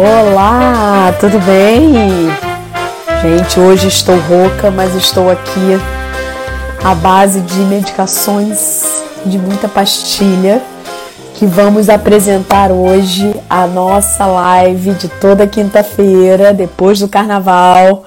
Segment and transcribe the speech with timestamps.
[0.00, 1.92] Olá, tudo bem?
[3.20, 5.76] Gente, hoje estou rouca, mas estou aqui
[6.84, 10.62] à base de medicações, de muita pastilha,
[11.34, 18.04] que vamos apresentar hoje a nossa live de toda quinta-feira, depois do carnaval.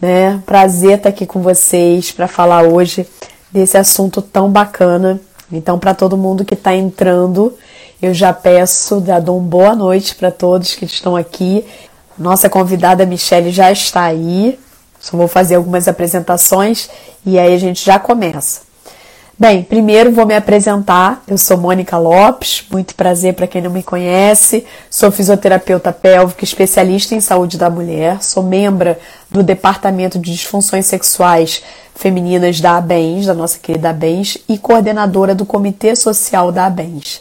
[0.00, 0.40] Né?
[0.46, 3.06] Prazer estar aqui com vocês para falar hoje
[3.52, 5.20] desse assunto tão bacana.
[5.52, 7.52] Então, para todo mundo que está entrando,
[8.00, 11.64] eu já peço, já dou uma boa noite para todos que estão aqui.
[12.18, 14.58] Nossa convidada Michelle já está aí.
[15.00, 16.88] Só vou fazer algumas apresentações
[17.26, 18.62] e aí a gente já começa.
[19.36, 21.22] Bem, primeiro vou me apresentar.
[21.26, 24.64] Eu sou Mônica Lopes, muito prazer para quem não me conhece.
[24.88, 28.22] Sou fisioterapeuta pélvica, especialista em saúde da mulher.
[28.22, 28.96] Sou membro
[29.28, 31.62] do Departamento de Disfunções Sexuais
[31.96, 37.20] Femininas da ABENS, da nossa querida ABENS, e coordenadora do Comitê Social da ABENS.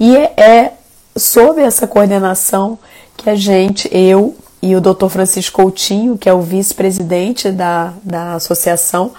[0.00, 0.72] E é
[1.16, 2.78] sob essa coordenação
[3.16, 5.08] que a gente, eu e o Dr.
[5.08, 9.12] Francisco Coutinho, que é o vice-presidente da, da associação,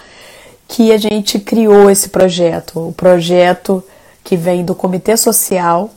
[0.67, 3.83] que a gente criou esse projeto, o projeto
[4.23, 5.89] que vem do Comitê Social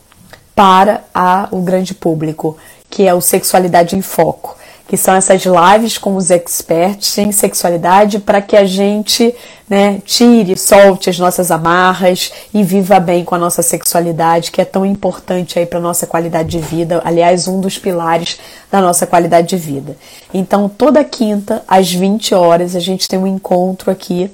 [0.55, 2.56] para a, o grande público,
[2.88, 4.56] que é o Sexualidade em Foco
[4.88, 9.34] que são essas lives com os experts em sexualidade para que a gente
[9.69, 14.64] né, tire, solte as nossas amarras e viva bem com a nossa sexualidade, que é
[14.66, 18.38] tão importante aí para nossa qualidade de vida, aliás, um dos pilares
[18.70, 19.97] da nossa qualidade de vida.
[20.34, 24.30] Então, toda quinta, às 20 horas, a gente tem um encontro aqui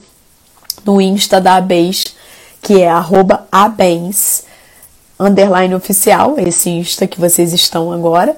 [0.85, 2.17] no Insta da Abens,
[2.61, 2.91] que é
[3.53, 4.45] abens,
[5.21, 8.37] underline oficial, esse Insta que vocês estão agora.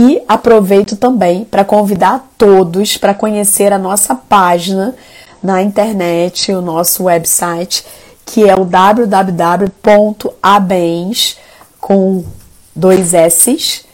[0.00, 4.94] E aproveito também para convidar todos para conhecer a nossa página
[5.42, 7.84] na internet, o nosso website,
[8.24, 9.76] que é o www.abens
[11.80, 12.24] com
[12.76, 13.84] dois S.org.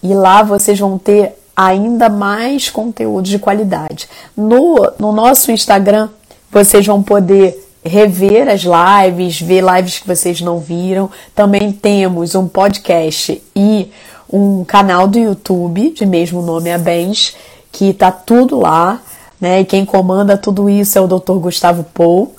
[0.00, 4.08] E lá vocês vão ter ainda mais conteúdo de qualidade.
[4.36, 6.08] No, no nosso Instagram,
[6.52, 11.10] vocês vão poder rever as lives, ver lives que vocês não viram.
[11.34, 13.90] Também temos um podcast e
[14.32, 17.36] um canal do YouTube de mesmo nome, a Bens,
[17.72, 19.00] que tá tudo lá,
[19.40, 19.60] né?
[19.60, 21.34] E quem comanda tudo isso é o Dr.
[21.34, 22.34] Gustavo Pou,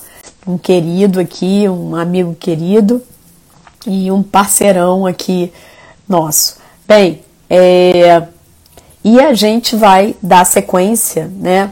[0.46, 3.02] um querido aqui, um amigo querido
[3.86, 5.52] e um parceirão aqui
[6.08, 6.56] nosso.
[6.86, 8.22] Bem, é...
[9.04, 11.70] e a gente vai dar sequência, né?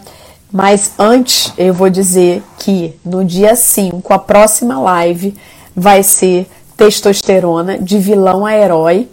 [0.52, 5.34] Mas antes eu vou dizer que no dia 5, a próxima live
[5.74, 9.08] vai ser testosterona de vilão a herói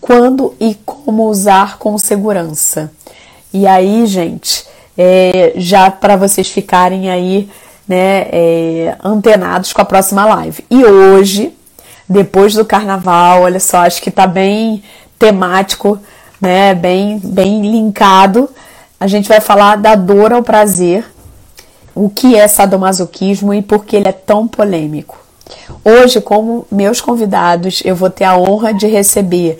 [0.00, 2.90] quando e como usar com segurança.
[3.52, 4.64] E aí, gente,
[4.96, 7.48] é, já para vocês ficarem aí
[7.86, 10.64] né, é, antenados com a próxima live.
[10.70, 11.52] E hoje,
[12.08, 14.82] depois do carnaval, olha só, acho que está bem
[15.18, 15.98] temático,
[16.40, 18.48] né, bem, bem linkado.
[18.98, 21.04] A gente vai falar da dor ao prazer,
[21.94, 25.18] o que é sadomasoquismo e por que ele é tão polêmico.
[25.84, 29.58] Hoje, como meus convidados, eu vou ter a honra de receber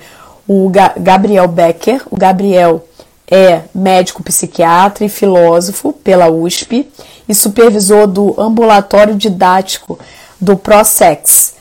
[0.53, 0.69] o
[0.99, 2.03] Gabriel Becker.
[2.11, 2.85] O Gabriel
[3.31, 6.91] é médico psiquiatra e filósofo pela USP
[7.29, 9.97] e supervisor do ambulatório didático
[10.41, 11.55] do ProSex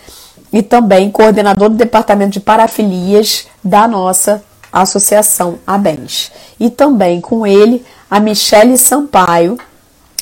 [0.51, 6.31] e também coordenador do departamento de parafilias da nossa associação ABENS.
[6.59, 9.59] E também com ele a Michele Sampaio,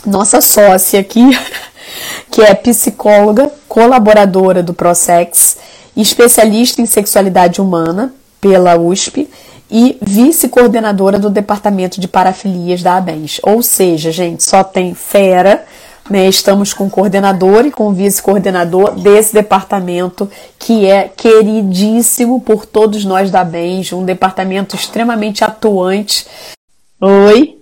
[0.05, 1.23] nossa sócia aqui,
[2.29, 5.55] que é psicóloga, colaboradora do ProSex,
[5.95, 8.13] especialista em sexualidade humana
[8.47, 9.27] pela USP
[9.69, 13.41] e vice-coordenadora do Departamento de Parafilias da ABENS.
[13.43, 15.65] Ou seja, gente, só tem fera,
[16.09, 16.29] né?
[16.29, 23.41] Estamos com coordenador e com vice-coordenador desse departamento que é queridíssimo por todos nós da
[23.41, 26.25] ABENS, um departamento extremamente atuante.
[27.01, 27.57] Oi.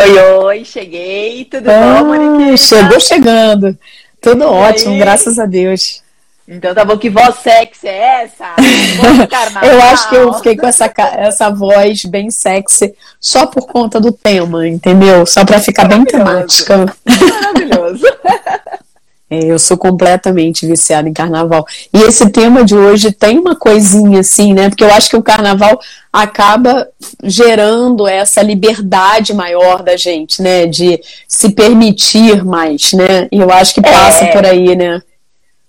[0.00, 2.56] Oi, oi, cheguei, tudo ah, bom, Moniquinha?
[2.56, 3.76] Chegou chegando.
[4.20, 4.98] Tudo e ótimo, aí?
[5.00, 6.00] graças a Deus.
[6.50, 8.54] Então tá bom, que voz sexy é essa?
[9.62, 14.10] eu acho que eu fiquei com essa, essa voz bem sexy só por conta do
[14.10, 15.26] tema, entendeu?
[15.26, 16.86] Só para ficar bem temática.
[17.06, 18.04] Maravilhoso.
[19.30, 21.66] É, eu sou completamente viciada em carnaval.
[21.92, 24.70] E esse tema de hoje tem uma coisinha assim, né?
[24.70, 25.78] Porque eu acho que o carnaval
[26.10, 26.88] acaba
[27.22, 30.64] gerando essa liberdade maior da gente, né?
[30.64, 33.28] De se permitir mais, né?
[33.30, 34.32] E eu acho que passa é...
[34.32, 35.02] por aí, né?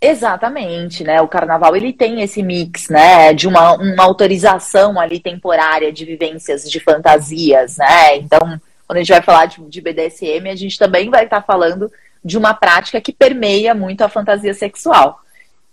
[0.01, 1.21] Exatamente, né?
[1.21, 3.33] O carnaval ele tem esse mix, né?
[3.33, 8.15] De uma, uma autorização ali temporária de vivências de fantasias, né?
[8.17, 11.91] Então, quando a gente vai falar de, de BDSM, a gente também vai estar falando
[12.23, 15.19] de uma prática que permeia muito a fantasia sexual.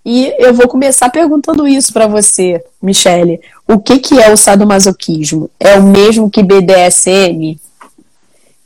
[0.04, 3.40] E eu vou começar perguntando isso para você, Michele.
[3.66, 5.50] O que, que é o sadomasoquismo?
[5.58, 7.58] É o mesmo que BDSM?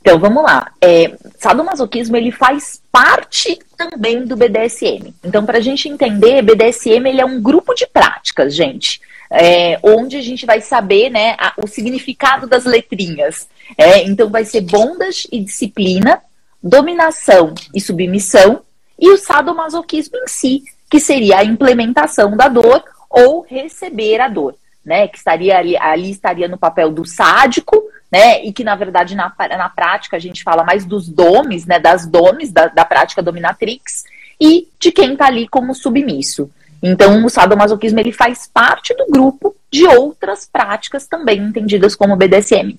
[0.01, 0.71] Então, vamos lá.
[0.81, 5.13] É, sadomasoquismo, ele faz parte também do BDSM.
[5.23, 8.99] Então, para a gente entender, BDSM ele é um grupo de práticas, gente.
[9.29, 13.47] É, onde a gente vai saber né, a, o significado das letrinhas.
[13.77, 16.19] É, então, vai ser bondas e disciplina,
[16.61, 18.61] dominação e submissão,
[18.99, 24.55] e o sadomasoquismo em si, que seria a implementação da dor ou receber a dor,
[24.85, 25.07] né?
[25.07, 28.43] Que estaria ali, ali estaria no papel do sádico, né?
[28.43, 31.79] E que, na verdade, na, na prática, a gente fala mais dos domes, né?
[31.79, 34.03] Das domes, da, da prática dominatrix,
[34.39, 36.49] e de quem está ali como submisso.
[36.83, 42.75] Então, o sadomasoquismo ele faz parte do grupo de outras práticas também entendidas como BDSM.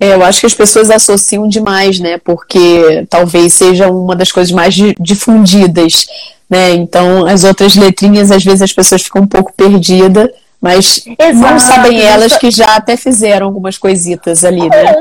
[0.00, 2.18] É, eu acho que as pessoas associam demais, né?
[2.18, 6.06] Porque talvez seja uma das coisas mais difundidas,
[6.50, 6.72] né?
[6.72, 10.28] Então, as outras letrinhas, às vezes as pessoas ficam um pouco perdidas
[10.62, 14.94] mas Exato, não sabem elas que já até fizeram algumas coisitas ali, né?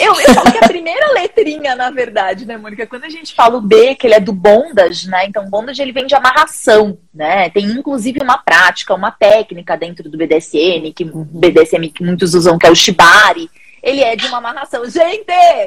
[0.00, 2.84] Eu, eu falo que a primeira letrinha, na verdade, né, Mônica?
[2.84, 5.24] Quando a gente fala o B, que ele é do bondage, né?
[5.26, 7.48] Então, bondage ele vem de amarração, né?
[7.50, 12.66] Tem inclusive uma prática, uma técnica dentro do BDSM, que BDSM que muitos usam, que
[12.66, 13.48] é o shibari.
[13.84, 14.84] Ele é de uma amarração.
[14.90, 15.26] Gente,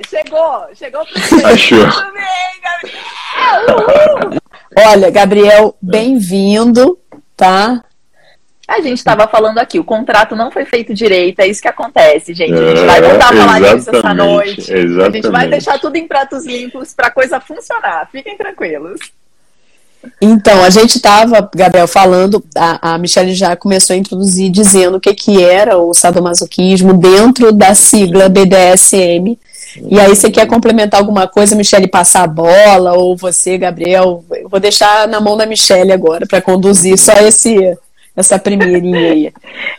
[0.09, 0.65] chegou!
[0.73, 1.85] Chegou pro Achou.
[2.63, 4.41] Gabriel!
[4.89, 6.99] Olha, Gabriel, bem-vindo,
[7.37, 7.81] tá?
[8.67, 12.33] A gente estava falando aqui, o contrato não foi feito direito, é isso que acontece,
[12.33, 12.53] gente.
[12.53, 14.73] A gente vai voltar a falar disso essa noite.
[14.73, 15.01] Exatamente.
[15.01, 18.09] A gente vai deixar tudo em pratos limpos para a coisa funcionar.
[18.11, 18.99] Fiquem tranquilos.
[20.21, 24.99] Então, a gente estava, Gabriel, falando, a, a Michelle já começou a introduzir dizendo o
[24.99, 29.37] que, que era o sadomasoquismo dentro da sigla BDSM.
[29.89, 34.23] E aí, você quer complementar alguma coisa, Michelle, passar a bola, ou você, Gabriel?
[34.31, 37.77] Eu vou deixar na mão da Michelle agora para conduzir só esse
[38.17, 39.33] essa primeirinha aí?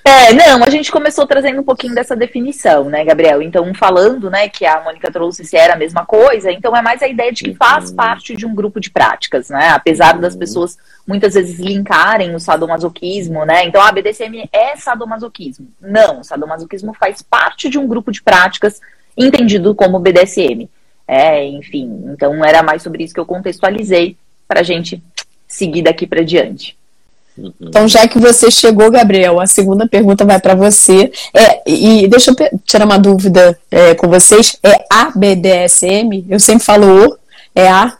[0.05, 3.43] É, não, a gente começou trazendo um pouquinho dessa definição, né, Gabriel?
[3.43, 7.03] Então, falando, né, que a Mônica trouxe se era a mesma coisa, então é mais
[7.03, 7.97] a ideia de que faz uhum.
[7.97, 9.71] parte de um grupo de práticas, né?
[9.71, 10.39] Apesar das uhum.
[10.39, 13.65] pessoas muitas vezes linkarem o sadomasoquismo, né?
[13.65, 15.67] Então, a BDSM é sadomasoquismo.
[15.81, 18.81] Não, o sadomasoquismo faz parte de um grupo de práticas
[19.17, 20.69] entendido como BDSM.
[21.09, 25.03] É, enfim, então era mais sobre isso que eu contextualizei para a gente
[25.49, 26.79] seguir daqui para diante.
[27.61, 31.13] Então, já que você chegou, Gabriel, a segunda pergunta vai para você.
[31.35, 34.59] É, e deixa eu tirar uma dúvida é, com vocês.
[34.63, 36.27] É a BDSM?
[36.29, 37.19] Eu sempre falo o,
[37.55, 37.97] é a?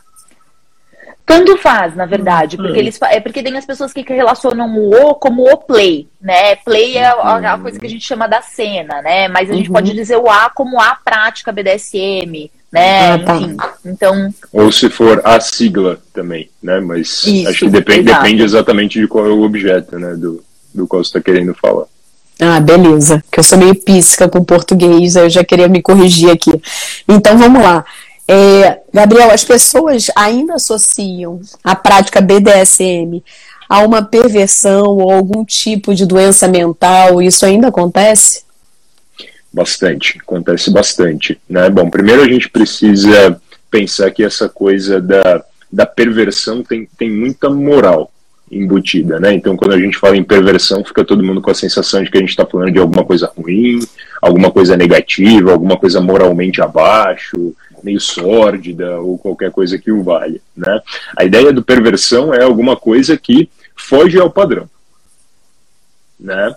[1.29, 2.79] Tanto faz, na verdade, porque uhum.
[2.79, 6.55] eles é porque tem as pessoas que relacionam o o como o play, né?
[6.55, 7.61] Play é a, a uhum.
[7.61, 9.27] coisa que a gente chama da cena, né?
[9.27, 9.73] Mas a gente uhum.
[9.73, 13.13] pode dizer o A como a prática BDSM, né?
[13.13, 13.35] Ah, tá.
[13.37, 14.33] Enfim, então.
[14.53, 16.79] Ou se for a sigla também, né?
[16.79, 20.15] Mas Isso, acho que depende, depende exatamente de qual é o objeto, né?
[20.15, 20.43] Do,
[20.73, 21.85] do qual você está querendo falar.
[22.39, 23.23] Ah, beleza.
[23.31, 26.61] Que eu sou meio pisca com português, eu já queria me corrigir aqui.
[27.07, 27.83] Então vamos lá.
[28.27, 33.23] É, Gabriel, as pessoas ainda associam a prática BDSM
[33.67, 37.21] a uma perversão ou algum tipo de doença mental?
[37.21, 38.43] Isso ainda acontece?
[39.51, 41.39] Bastante, acontece bastante.
[41.49, 41.69] Né?
[41.69, 47.49] Bom, primeiro a gente precisa pensar que essa coisa da, da perversão tem, tem muita
[47.49, 48.11] moral
[48.51, 49.33] embutida, né?
[49.33, 52.17] Então, quando a gente fala em perversão, fica todo mundo com a sensação de que
[52.17, 53.79] a gente está falando de alguma coisa ruim,
[54.21, 60.41] alguma coisa negativa, alguma coisa moralmente abaixo, meio sórdida ou qualquer coisa que o valha,
[60.55, 60.81] né?
[61.15, 64.69] A ideia do perversão é alguma coisa que foge ao padrão,
[66.19, 66.55] né?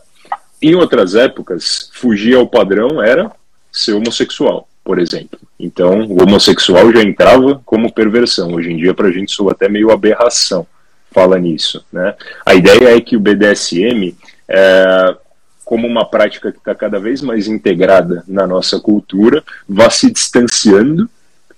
[0.62, 3.30] Em outras épocas, fugir ao padrão era
[3.72, 5.38] ser homossexual, por exemplo.
[5.58, 8.54] Então, o homossexual já entrava como perversão.
[8.54, 10.66] Hoje em dia, para a gente, soa até meio aberração
[11.12, 11.84] fala nisso.
[11.92, 12.14] Né?
[12.44, 14.16] A ideia é que o BDSM,
[14.48, 15.14] é,
[15.64, 21.08] como uma prática que está cada vez mais integrada na nossa cultura, vá se distanciando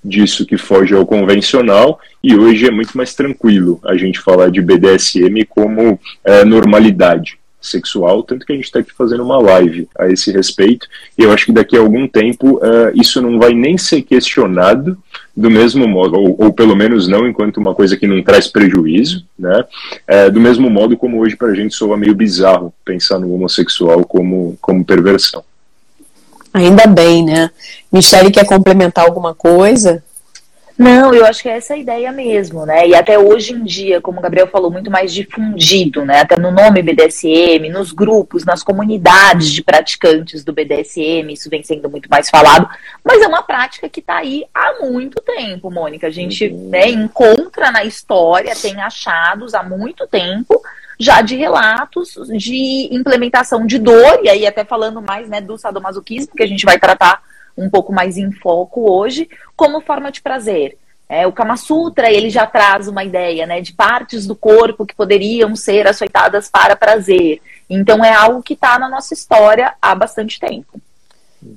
[0.04, 4.60] disso que foge ao convencional e hoje é muito mais tranquilo a gente falar de
[4.60, 10.08] BDSM como é, normalidade sexual, tanto que a gente está aqui fazendo uma live a
[10.08, 10.86] esse respeito,
[11.18, 14.98] e eu acho que daqui a algum tempo uh, isso não vai nem ser questionado
[15.36, 19.24] do mesmo modo, ou, ou, pelo menos não enquanto uma coisa que não traz prejuízo,
[19.38, 19.64] né?
[20.08, 24.04] Uh, do mesmo modo como hoje para a gente soa meio bizarro pensar no homossexual
[24.04, 25.42] como, como perversão.
[26.52, 27.50] Ainda bem, né?
[27.92, 30.04] Michele quer complementar alguma coisa?
[30.76, 32.88] Não, eu acho que é essa a ideia mesmo, né?
[32.88, 36.20] E até hoje em dia, como o Gabriel falou, muito mais difundido, né?
[36.20, 41.88] Até no nome BDSM, nos grupos, nas comunidades de praticantes do BDSM, isso vem sendo
[41.88, 42.68] muito mais falado.
[43.04, 46.08] Mas é uma prática que está aí há muito tempo, Mônica.
[46.08, 46.70] A gente uhum.
[46.70, 50.60] né, encontra na história, tem achados há muito tempo
[50.98, 56.34] já de relatos de implementação de dor, e aí até falando mais né, do sadomasoquismo,
[56.36, 57.20] que a gente vai tratar
[57.56, 60.76] um pouco mais em foco hoje, como forma de prazer.
[61.08, 64.94] É, o Kama Sutra ele já traz uma ideia né, de partes do corpo que
[64.94, 67.40] poderiam ser açoitadas para prazer.
[67.68, 70.80] Então é algo que está na nossa história há bastante tempo.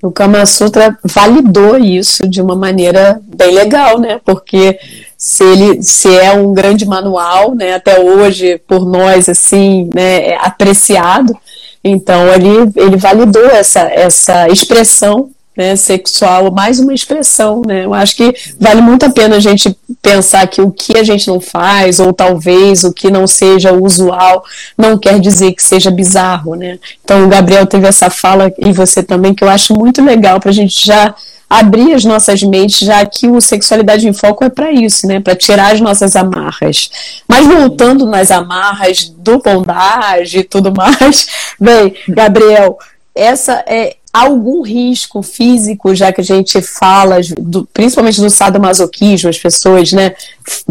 [0.03, 4.19] O Kama Sutra validou isso de uma maneira bem legal, né?
[4.25, 4.77] Porque
[5.17, 10.37] se ele se é um grande manual, né, até hoje por nós assim, né, é
[10.37, 11.35] apreciado,
[11.83, 17.85] então ele, ele validou essa, essa expressão né, sexual, mais uma expressão, né?
[17.85, 21.27] Eu acho que vale muito a pena a gente pensar que o que a gente
[21.27, 24.45] não faz, ou talvez o que não seja usual,
[24.77, 26.77] não quer dizer que seja bizarro, né?
[27.03, 30.51] Então o Gabriel teve essa fala e você também que eu acho muito legal para
[30.51, 31.15] a gente já
[31.49, 35.19] abrir as nossas mentes, já que o Sexualidade em Foco é para isso, né?
[35.19, 36.91] Para tirar as nossas amarras.
[37.27, 41.27] Mas voltando nas amarras do bondage e tudo mais,
[41.59, 42.77] bem, Gabriel,
[43.15, 49.37] essa é algum risco físico, já que a gente fala, do, principalmente do sadomasoquismo, as
[49.37, 50.15] pessoas, né,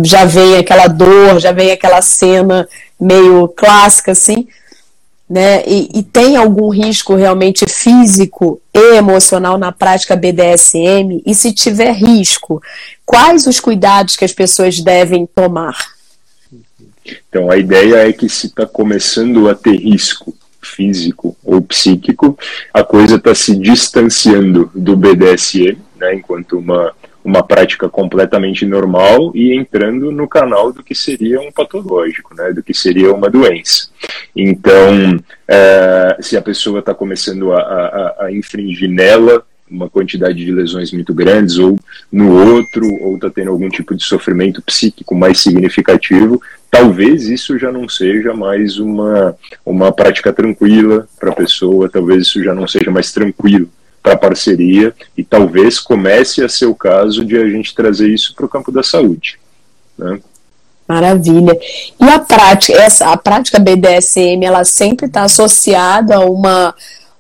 [0.03, 4.47] já vem aquela dor, já vem aquela cena meio clássica, assim,
[5.29, 11.23] né, e, e tem algum risco realmente físico e emocional na prática BDSM?
[11.27, 12.63] E se tiver risco,
[13.05, 15.77] quais os cuidados que as pessoas devem tomar?
[17.29, 20.35] Então, a ideia é que se está começando a ter risco
[20.67, 22.39] físico ou psíquico,
[22.73, 26.93] a coisa está se distanciando do BDSM, né, enquanto uma,
[27.25, 32.63] uma prática completamente normal e entrando no canal do que seria um patológico, né, do
[32.63, 33.89] que seria uma doença.
[34.35, 35.19] Então,
[35.49, 40.93] é, se a pessoa está começando a, a, a infringir nela uma quantidade de lesões
[40.93, 41.79] muito grandes, ou
[42.11, 47.73] no outro, ou está tendo algum tipo de sofrimento psíquico mais significativo, talvez isso já
[47.73, 52.91] não seja mais uma, uma prática tranquila para a pessoa, talvez isso já não seja
[52.91, 53.69] mais tranquilo
[54.03, 58.35] para a parceria, e talvez comece a ser o caso de a gente trazer isso
[58.35, 59.39] para o campo da saúde.
[59.99, 60.21] Né?
[60.87, 61.59] Maravilha.
[62.01, 66.73] E a prática, essa, a prática BDSM, ela sempre está associada a uma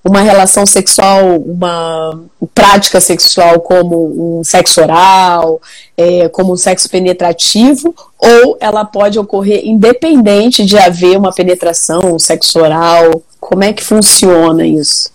[0.07, 2.23] uma relação sexual, uma
[2.55, 5.61] prática sexual como um sexo oral,
[5.97, 12.19] é, como um sexo penetrativo, ou ela pode ocorrer independente de haver uma penetração, um
[12.21, 13.21] sexo oral?
[13.41, 15.11] Como é que funciona isso?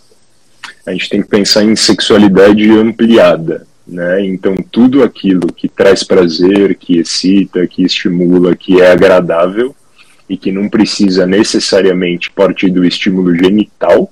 [0.85, 3.65] A gente tem que pensar em sexualidade ampliada.
[3.87, 4.25] Né?
[4.25, 9.73] Então, tudo aquilo que traz prazer, que excita, que estimula, que é agradável
[10.27, 14.11] e que não precisa necessariamente partir do estímulo genital,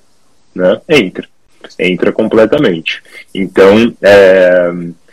[0.54, 1.28] né, entra.
[1.78, 3.02] Entra completamente.
[3.34, 4.72] Então, é,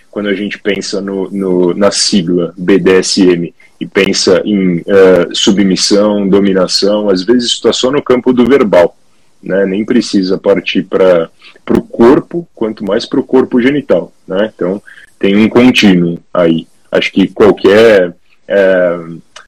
[0.10, 7.10] quando a gente pensa no, no, na sigla BDSM e pensa em uh, submissão, dominação,
[7.10, 8.98] às vezes está só no campo do verbal.
[9.44, 9.66] Né?
[9.66, 11.30] Nem precisa partir para
[11.70, 14.12] o corpo, quanto mais para o corpo genital.
[14.28, 14.52] Né?
[14.56, 14.82] Então,
[15.20, 16.68] tem um contínuo aí.
[16.92, 18.16] Acho que qualquer
[18.48, 19.00] é,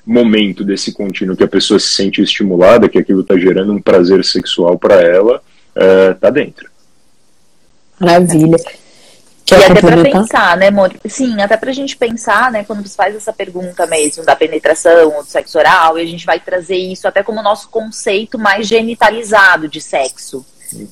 [0.06, 4.24] momento desse contínuo que a pessoa se sente estimulada, que aquilo está gerando um prazer
[4.24, 5.42] sexual para ela,
[5.80, 6.70] está é, dentro.
[8.00, 8.58] Maravilha.
[9.46, 11.10] Quer e até para pensar, né, Mônica?
[11.10, 15.12] Sim, até para a gente pensar, né, quando você faz essa pergunta mesmo da penetração
[15.16, 18.68] ou do sexo oral, e a gente vai trazer isso até como nosso conceito mais
[18.68, 20.46] genitalizado de sexo.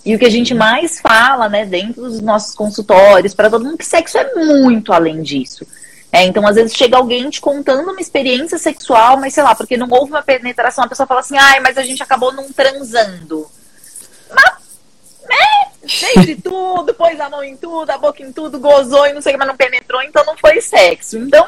[0.03, 3.77] E o que a gente mais fala, né, dentro dos nossos consultórios, para todo mundo,
[3.77, 5.65] que sexo é muito além disso.
[6.11, 9.77] É, então, às vezes, chega alguém te contando uma experiência sexual, mas sei lá, porque
[9.77, 13.45] não houve uma penetração, a pessoa fala assim, ai, mas a gente acabou não transando.
[15.87, 19.21] Fez de tudo, pôs a mão em tudo, a boca em tudo, gozou e não
[19.21, 21.17] sei o que, mas não penetrou, então não foi sexo.
[21.17, 21.45] Então,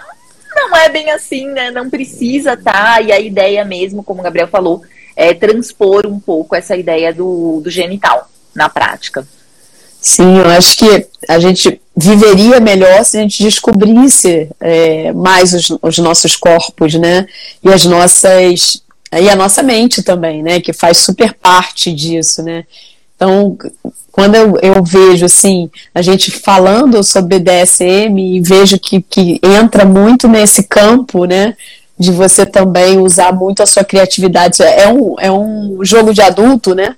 [0.55, 1.71] não é bem assim, né?
[1.71, 3.01] Não precisa tá.
[3.01, 4.81] E a ideia mesmo, como o Gabriel falou,
[5.15, 9.27] é transpor um pouco essa ideia do, do genital na prática.
[10.01, 15.77] Sim, eu acho que a gente viveria melhor se a gente descobrisse é, mais os,
[15.81, 17.27] os nossos corpos, né?
[17.61, 18.81] E as nossas
[19.11, 20.61] e a nossa mente também, né?
[20.61, 22.63] Que faz super parte disso, né?
[23.15, 23.57] Então,
[24.11, 29.85] quando eu, eu vejo assim, a gente falando sobre BDSM e vejo que, que entra
[29.85, 31.55] muito nesse campo, né?
[31.97, 34.61] De você também usar muito a sua criatividade.
[34.63, 36.95] É um, é um jogo de adulto, né?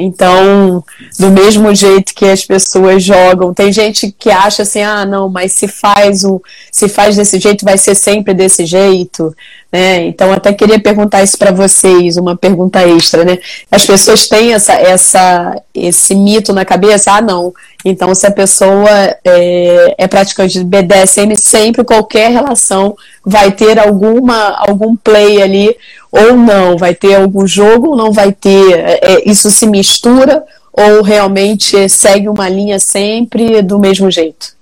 [0.00, 0.84] Então,
[1.18, 5.54] do mesmo jeito que as pessoas jogam, tem gente que acha assim, ah, não, mas
[5.54, 6.40] se faz o,
[6.70, 9.34] se faz desse jeito, vai ser sempre desse jeito,
[9.72, 10.06] né?
[10.06, 13.38] Então, até queria perguntar isso para vocês, uma pergunta extra, né?
[13.72, 17.52] As pessoas têm essa, essa, esse mito na cabeça, ah, não.
[17.84, 18.88] Então, se a pessoa
[19.24, 25.76] é, é praticante de BDSM, sempre qualquer relação vai ter alguma algum play ali
[26.10, 30.44] ou não, vai ter algum jogo ou não vai ter, é, é, isso se mistura
[30.72, 34.56] ou realmente segue uma linha sempre do mesmo jeito?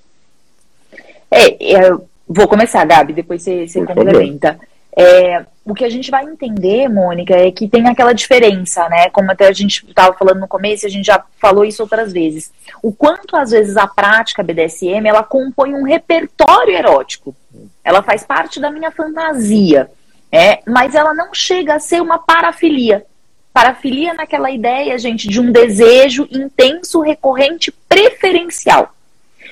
[1.30, 4.58] É, eu vou começar, Gabi, depois você, você complementa.
[4.98, 9.10] É, o que a gente vai entender, Mônica, é que tem aquela diferença, né?
[9.10, 12.50] Como até a gente estava falando no começo, a gente já falou isso outras vezes.
[12.82, 17.36] O quanto às vezes a prática BDSM ela compõe um repertório erótico.
[17.84, 19.90] Ela faz parte da minha fantasia.
[20.36, 23.06] É, mas ela não chega a ser uma parafilia.
[23.54, 28.94] Parafilia naquela ideia, gente, de um desejo intenso, recorrente, preferencial.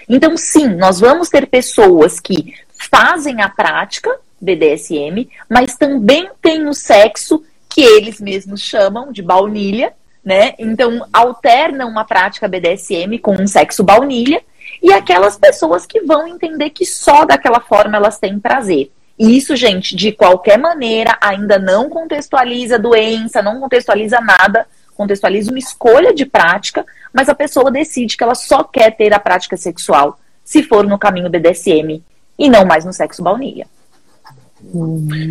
[0.06, 6.74] Então, sim, nós vamos ter pessoas que fazem a prática BDSM, mas também tem o
[6.74, 10.52] sexo que eles mesmos chamam de baunilha, né?
[10.58, 14.42] Então, alternam uma prática BDSM com um sexo baunilha
[14.82, 18.90] e aquelas pessoas que vão entender que só daquela forma elas têm prazer.
[19.18, 24.66] E isso, gente, de qualquer maneira, ainda não contextualiza doença, não contextualiza nada,
[24.96, 29.20] contextualiza uma escolha de prática, mas a pessoa decide que ela só quer ter a
[29.20, 32.02] prática sexual se for no caminho BDSM
[32.38, 33.66] e não mais no sexo baunilha.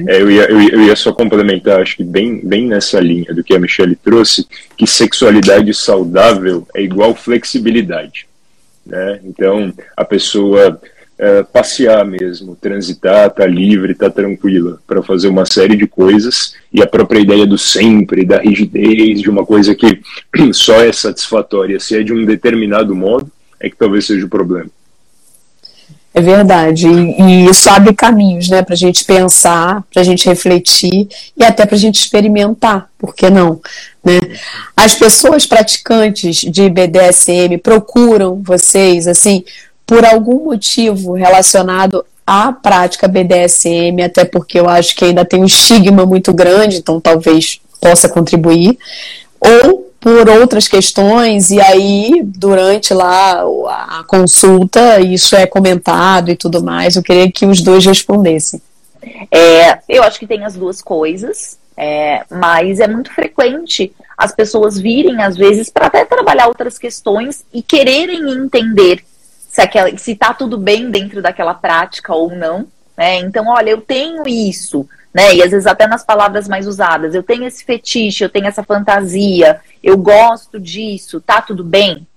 [0.08, 3.34] É, eu, ia, eu, ia, eu, ia, só complementar, acho que bem, bem nessa linha
[3.34, 4.48] do que a Michelle trouxe,
[4.78, 8.28] que sexualidade saudável é igual flexibilidade.
[8.86, 9.20] Né?
[9.24, 10.80] Então, a pessoa
[11.18, 16.82] é, passear mesmo, transitar, tá livre, tá tranquila para fazer uma série de coisas e
[16.82, 20.02] a própria ideia do sempre, da rigidez, de uma coisa que
[20.54, 24.70] só é satisfatória se é de um determinado modo, é que talvez seja o problema.
[26.16, 30.30] É verdade, e, e isso abre caminhos, né, para a gente pensar, para a gente
[30.30, 33.60] refletir e até para a gente experimentar, por que não?
[34.04, 34.20] Né?
[34.78, 39.44] As pessoas praticantes de BDSM procuram vocês, assim,
[39.86, 45.46] por algum motivo relacionado à prática BDSM, até porque eu acho que ainda tem um
[45.46, 48.78] estigma muito grande, então talvez possa contribuir,
[49.40, 56.62] ou por outras questões, e aí, durante lá a consulta, isso é comentado e tudo
[56.62, 56.98] mais.
[56.98, 58.62] Eu queria que os dois respondessem.
[59.32, 64.78] É, eu acho que tem as duas coisas, é, mas é muito frequente as pessoas
[64.78, 69.04] virem, às vezes, para até trabalhar outras questões e quererem entender
[69.54, 72.66] se, aquela, se tá tudo bem dentro daquela prática ou não.
[72.98, 73.18] Né?
[73.20, 75.36] Então, olha, eu tenho isso, né?
[75.36, 78.64] E às vezes até nas palavras mais usadas, eu tenho esse fetiche, eu tenho essa
[78.64, 82.08] fantasia, eu gosto disso, tá tudo bem?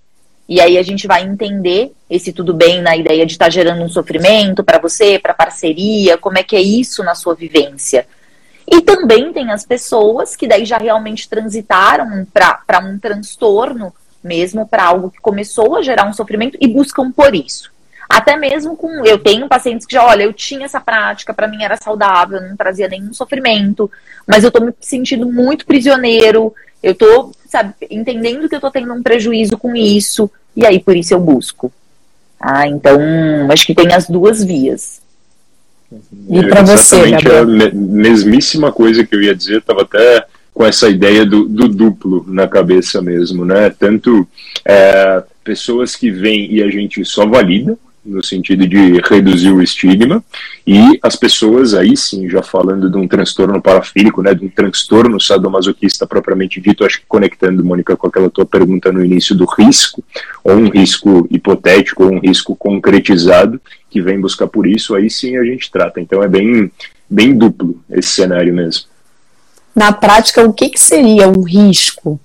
[0.49, 3.83] E aí a gente vai entender esse tudo bem na ideia de estar tá gerando
[3.83, 8.07] um sofrimento para você, para parceria, como é que é isso na sua vivência.
[8.66, 13.92] E também tem as pessoas que daí já realmente transitaram para um transtorno
[14.26, 17.70] mesmo para algo que começou a gerar um sofrimento e buscam por isso.
[18.08, 19.04] Até mesmo com.
[19.04, 22.56] Eu tenho pacientes que já, olha, eu tinha essa prática, para mim era saudável, não
[22.56, 23.90] trazia nenhum sofrimento,
[24.26, 28.92] mas eu tô me sentindo muito prisioneiro, eu tô, sabe, entendendo que eu tô tendo
[28.92, 31.72] um prejuízo com isso, e aí por isso eu busco.
[32.38, 33.00] Ah, então,
[33.50, 35.00] acho que tem as duas vias.
[36.28, 37.42] E para você, Gabriel?
[37.42, 42.24] a mesmíssima coisa que eu ia dizer, estava até com essa ideia do, do, duplo
[42.26, 43.68] na cabeça mesmo, né?
[43.68, 44.26] Tanto
[44.64, 50.24] é, pessoas que vêm e a gente só valida, no sentido de reduzir o estigma,
[50.66, 55.20] e as pessoas aí sim, já falando de um transtorno parafílico, né, de um transtorno
[55.20, 60.02] sadomasoquista propriamente dito, acho que conectando, Mônica, com aquela tua pergunta no início do risco,
[60.42, 65.36] ou um risco hipotético, ou um risco concretizado, que vem buscar por isso, aí sim
[65.36, 66.00] a gente trata.
[66.00, 66.72] Então é bem,
[67.10, 68.95] bem duplo esse cenário mesmo
[69.76, 72.18] na prática, o que, que seria um risco?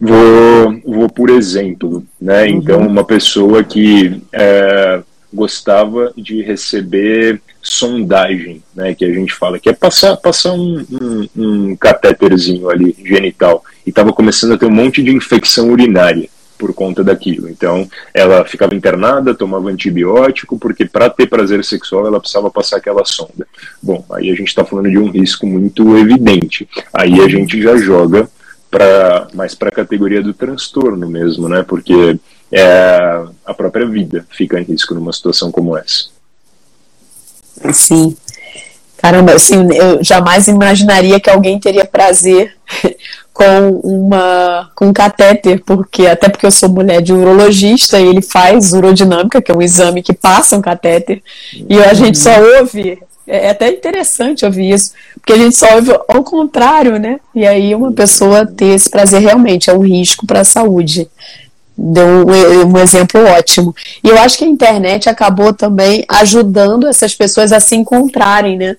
[0.00, 2.44] Vou, vou por exemplo, né?
[2.44, 2.48] Uhum.
[2.50, 5.02] Então, uma pessoa que é,
[5.34, 8.94] gostava de receber sondagem, né?
[8.94, 13.90] Que a gente fala, que é passar, passar um, um, um catéterzinho ali genital e
[13.90, 17.48] estava começando a ter um monte de infecção urinária por conta daquilo.
[17.48, 23.04] Então, ela ficava internada, tomava antibiótico, porque para ter prazer sexual ela precisava passar aquela
[23.06, 23.48] sonda.
[23.82, 26.68] Bom, aí a gente está falando de um risco muito evidente.
[26.92, 28.28] Aí a gente já joga
[28.70, 31.64] para mais para a categoria do transtorno mesmo, né?
[31.66, 32.20] Porque
[32.52, 36.10] é, a própria vida fica em risco numa situação como essa.
[37.72, 38.14] Sim.
[38.98, 42.54] Caramba, assim, eu jamais imaginaria que alguém teria prazer
[43.40, 48.20] com uma com um catéter, porque até porque eu sou mulher de urologista e ele
[48.20, 51.22] faz urodinâmica, que é um exame que passa um catéter,
[51.66, 55.74] e a gente só ouve é, é até interessante ouvir isso, porque a gente só
[55.76, 57.18] ouve ao contrário, né?
[57.34, 61.08] E aí uma pessoa ter esse prazer realmente é um risco para a saúde.
[61.78, 63.74] Deu um, um, exemplo ótimo.
[64.04, 68.76] E eu acho que a internet acabou também ajudando essas pessoas a se encontrarem, né?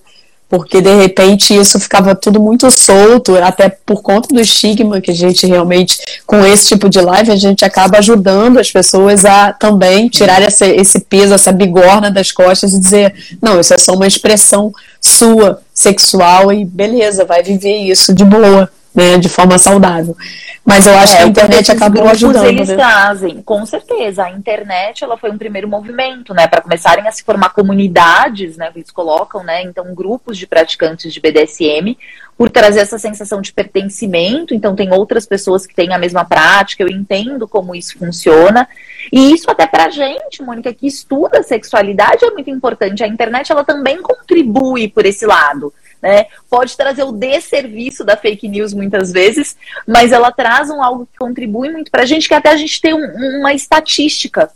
[0.51, 5.13] Porque de repente isso ficava tudo muito solto, até por conta do estigma que a
[5.13, 10.09] gente realmente, com esse tipo de live, a gente acaba ajudando as pessoas a também
[10.09, 14.05] tirar essa, esse peso, essa bigorna das costas e dizer: não, isso é só uma
[14.05, 20.15] expressão sua, sexual, e beleza, vai viver isso de boa né, de forma saudável.
[20.63, 22.45] Mas eu acho é, que a internet acabou ajudando.
[22.45, 22.75] Eles né?
[22.75, 24.23] trazem, com certeza.
[24.23, 28.71] A internet ela foi um primeiro movimento, né, para começarem a se formar comunidades, né,
[28.75, 31.97] eles colocam, né, então grupos de praticantes de BDSM,
[32.37, 34.53] por trazer essa sensação de pertencimento.
[34.53, 36.83] Então tem outras pessoas que têm a mesma prática.
[36.83, 38.67] Eu entendo como isso funciona.
[39.11, 43.03] E isso até pra gente, Mônica, que estuda sexualidade é muito importante.
[43.03, 46.25] A internet ela também contribui por esse lado né?
[46.49, 49.55] Pode trazer o desserviço da fake news muitas vezes,
[49.87, 52.81] mas ela traz um algo que contribui muito para a gente, que até a gente
[52.81, 54.49] tem um, uma estatística.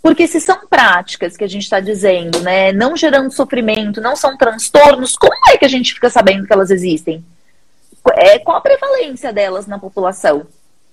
[0.00, 4.36] Porque se são práticas que a gente está dizendo, né, não gerando sofrimento, não são
[4.36, 7.24] transtornos, como é que a gente fica sabendo que elas existem?
[8.14, 10.46] É, qual a prevalência delas na população?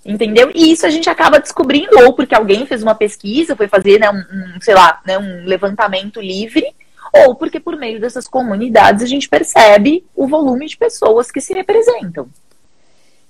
[0.04, 0.52] Entendeu?
[0.54, 4.10] E isso a gente acaba descobrindo, ou porque alguém fez uma pesquisa, foi fazer, né,
[4.10, 6.66] um, um sei lá, né, um levantamento livre,
[7.14, 11.54] ou porque por meio dessas comunidades a gente percebe o volume de pessoas que se
[11.54, 12.28] representam.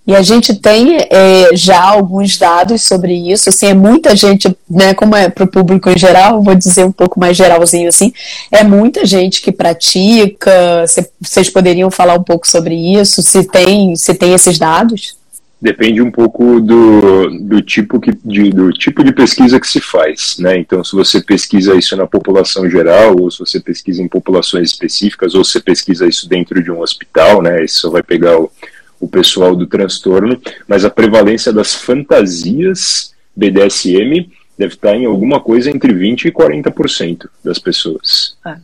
[0.05, 4.93] E a gente tem é, já alguns dados sobre isso, assim, é muita gente, né,
[4.93, 8.11] como é para o público em geral, vou dizer um pouco mais geralzinho assim,
[8.51, 10.83] é muita gente que pratica,
[11.21, 15.15] vocês poderiam falar um pouco sobre isso, se tem, se tem esses dados?
[15.63, 20.37] Depende um pouco do, do, tipo que, de, do tipo de pesquisa que se faz.
[20.37, 20.57] Né?
[20.57, 25.33] Então, se você pesquisa isso na população geral, ou se você pesquisa em populações específicas,
[25.33, 27.63] ou se você pesquisa isso dentro de um hospital, né?
[27.63, 28.51] isso só vai pegar o,
[28.99, 35.71] o pessoal do transtorno, mas a prevalência das fantasias BDSM deve estar em alguma coisa
[35.71, 38.35] entre 20% e 40% das pessoas.
[38.43, 38.57] Ah.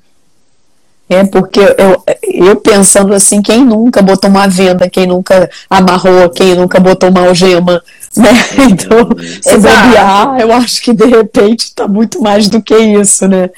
[1.10, 6.54] É porque eu, eu pensando assim, quem nunca botou uma venda, quem nunca amarrou, quem
[6.54, 7.82] nunca botou uma algema,
[8.16, 8.30] né?
[8.70, 9.10] Então,
[9.42, 13.50] se bobear, eu acho que de repente está muito mais do que isso, né?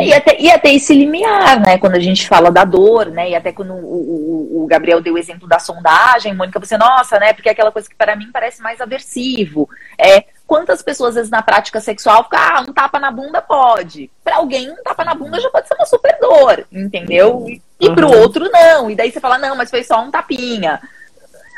[0.00, 1.78] E até, e até esse limiar, né?
[1.78, 3.30] Quando a gente fala da dor, né?
[3.30, 7.18] E até quando o, o, o Gabriel deu o exemplo da sondagem, Mônica, você, nossa,
[7.18, 7.32] né?
[7.32, 9.68] Porque é aquela coisa que para mim parece mais aversivo.
[9.98, 10.24] É,
[10.54, 14.08] Quantas pessoas, às vezes, na prática sexual, ficam, ah, um tapa na bunda pode.
[14.22, 17.44] Para alguém, um tapa na bunda já pode ser uma super dor, entendeu?
[17.48, 18.20] E, e pro uhum.
[18.20, 18.88] outro, não.
[18.88, 20.80] E daí você fala, não, mas foi só um tapinha.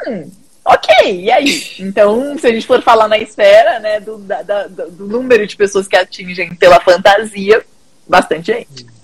[0.08, 0.30] Hum,
[0.64, 1.62] ok, e aí?
[1.78, 5.86] Então, se a gente for falar na esfera, né, do, da, do número de pessoas
[5.86, 7.62] que atingem pela fantasia,
[8.08, 8.95] bastante gente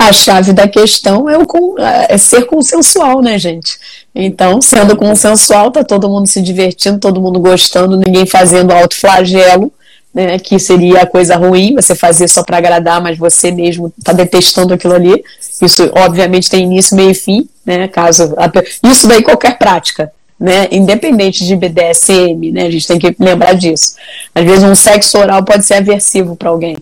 [0.00, 1.76] a chave da questão é, o,
[2.08, 3.78] é ser consensual, né, gente?
[4.14, 9.70] Então, sendo consensual, tá todo mundo se divertindo, todo mundo gostando, ninguém fazendo autoflagelo,
[10.12, 14.14] né, que seria a coisa ruim, você fazer só para agradar, mas você mesmo tá
[14.14, 15.22] detestando aquilo ali.
[15.60, 18.34] Isso, obviamente, tem início, meio e fim, né, caso...
[18.82, 23.96] Isso daí qualquer prática, né, independente de BDSM, né, a gente tem que lembrar disso.
[24.34, 26.78] Às vezes um sexo oral pode ser aversivo para alguém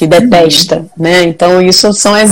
[0.00, 1.24] que detesta, né?
[1.24, 2.30] Então isso são as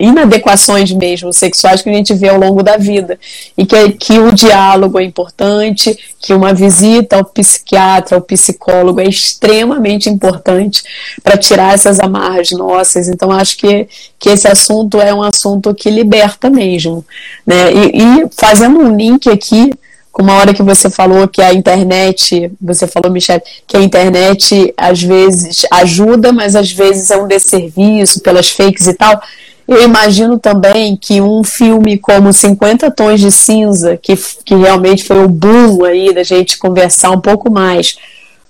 [0.00, 3.20] inadequações mesmo sexuais que a gente vê ao longo da vida
[3.56, 9.04] e que, que o diálogo é importante, que uma visita ao psiquiatra, ao psicólogo é
[9.04, 10.82] extremamente importante
[11.22, 13.06] para tirar essas amarras nossas.
[13.06, 13.86] Então acho que,
[14.18, 17.06] que esse assunto é um assunto que liberta mesmo,
[17.46, 17.72] né?
[17.72, 19.70] E, e fazendo um link aqui
[20.14, 24.72] como a hora que você falou que a internet, você falou, Michelle, que a internet
[24.76, 29.20] às vezes ajuda, mas às vezes é um desserviço pelas fakes e tal.
[29.66, 35.24] Eu imagino também que um filme como 50 Tons de Cinza, que, que realmente foi
[35.24, 37.96] o boom aí da gente conversar um pouco mais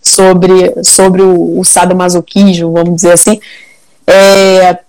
[0.03, 3.41] sobre, sobre o, o sadomasoquismo, vamos dizer assim,
[4.07, 4.81] é,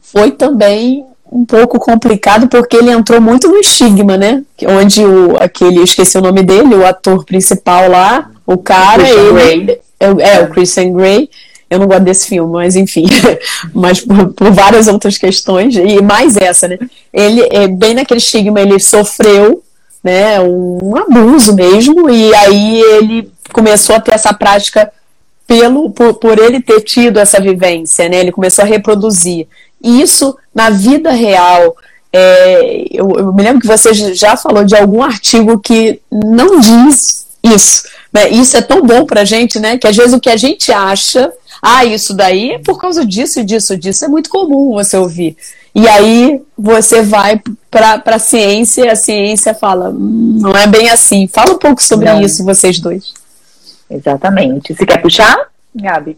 [0.00, 4.42] foi também um pouco complicado porque ele entrou muito no estigma, né?
[4.66, 9.78] Onde o aquele, eu esqueci o nome dele, o ator principal lá, o cara, ele
[10.00, 11.28] é, é, o Christian Grey.
[11.70, 13.04] Eu não gosto desse filme, mas enfim,
[13.74, 16.78] mas por, por, várias outras questões e mais essa, né?
[17.12, 19.62] Ele é bem naquele estigma, ele sofreu,
[20.02, 24.90] né, um abuso mesmo e aí ele começou a ter essa prática
[25.46, 28.18] pelo por, por ele ter tido essa vivência, né?
[28.20, 29.46] Ele começou a reproduzir.
[29.82, 31.76] E isso, na vida real,
[32.12, 37.26] é, eu, eu, me lembro que você já falou de algum artigo que não diz
[37.42, 37.84] isso.
[38.12, 38.30] Né?
[38.30, 39.78] Isso é tão bom pra gente, né?
[39.78, 43.44] Que às vezes o que a gente acha, ah, isso daí é por causa disso,
[43.44, 45.36] disso, disso, é muito comum você ouvir.
[45.74, 50.90] E aí você vai para a ciência e a ciência fala, hum, não é bem
[50.90, 51.28] assim.
[51.28, 52.20] Fala um pouco sobre não.
[52.20, 53.12] isso, vocês dois.
[53.90, 54.74] Exatamente.
[54.74, 55.36] Você quer puxar,
[55.74, 56.16] Gabi?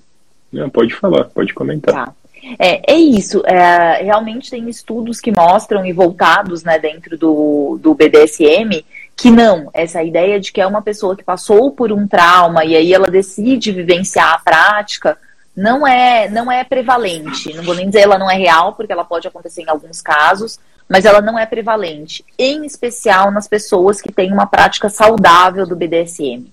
[0.52, 1.94] Não, pode falar, pode comentar.
[1.94, 2.14] Tá.
[2.58, 3.42] É, é isso.
[3.46, 8.84] É, realmente tem estudos que mostram e voltados né, dentro do, do BDSM
[9.16, 12.74] que não, essa ideia de que é uma pessoa que passou por um trauma e
[12.74, 15.18] aí ela decide vivenciar a prática
[15.54, 17.52] não é não é prevalente.
[17.52, 20.58] Não vou nem dizer ela não é real, porque ela pode acontecer em alguns casos,
[20.88, 25.76] mas ela não é prevalente, em especial nas pessoas que têm uma prática saudável do
[25.76, 26.46] BDSM.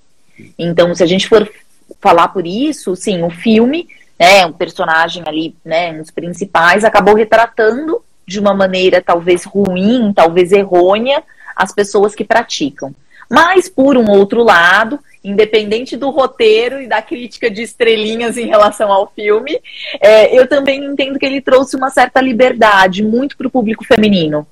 [0.59, 1.49] Então, se a gente for
[1.99, 3.87] falar por isso, sim, o filme
[4.19, 10.11] né, um personagem ali, né, um dos principais, acabou retratando de uma maneira talvez ruim,
[10.13, 11.23] talvez errônea,
[11.55, 12.93] as pessoas que praticam.
[13.29, 18.91] Mas, por um outro lado, independente do roteiro e da crítica de estrelinhas em relação
[18.91, 19.59] ao filme,
[19.99, 24.47] é, eu também entendo que ele trouxe uma certa liberdade muito para o público feminino,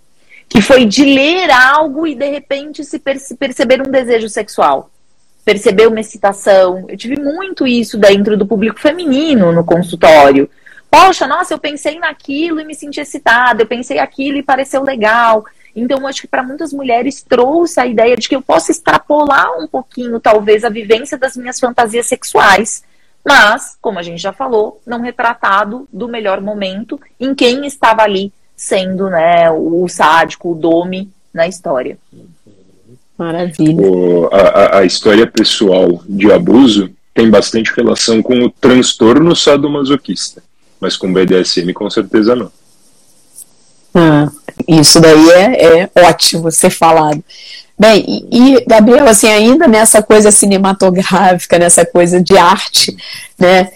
[0.50, 4.90] que foi de ler algo e de repente se perceber um desejo sexual
[5.46, 6.84] perceber uma excitação.
[6.90, 10.50] Eu tive muito isso dentro do público feminino no consultório.
[10.90, 15.46] Poxa, nossa, eu pensei naquilo e me senti excitada, eu pensei aquilo e pareceu legal.
[15.76, 19.68] Então, acho que para muitas mulheres trouxe a ideia de que eu posso extrapolar um
[19.68, 22.84] pouquinho, talvez, a vivência das minhas fantasias sexuais.
[23.24, 28.32] Mas, como a gente já falou, não retratado do melhor momento em quem estava ali
[28.56, 31.98] sendo né, o sádico, o dome na história.
[33.18, 33.82] Maravilha.
[33.82, 40.44] O, a, a história pessoal de abuso tem bastante relação com o transtorno sadomasoquista,
[40.80, 42.52] mas com BDSM com certeza não.
[43.94, 44.30] Ah,
[44.68, 47.24] isso daí é, é ótimo ser falado.
[47.80, 52.96] Bem, e, e, Gabriel, assim, ainda nessa coisa cinematográfica, nessa coisa de arte,
[53.38, 53.70] né?